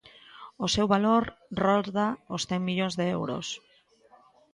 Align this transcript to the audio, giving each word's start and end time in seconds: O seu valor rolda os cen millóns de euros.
O 0.65 0.67
seu 0.75 0.85
valor 0.93 1.23
rolda 1.65 2.07
os 2.35 2.41
cen 2.49 2.61
millóns 2.67 2.93
de 2.99 3.05
euros. 3.17 3.47